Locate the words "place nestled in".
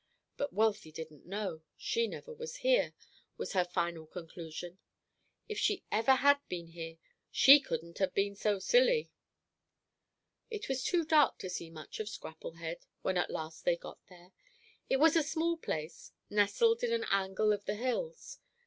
15.55-16.91